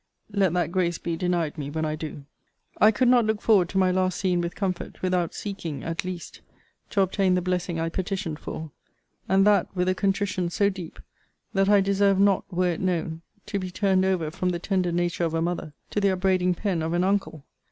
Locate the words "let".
0.31-0.53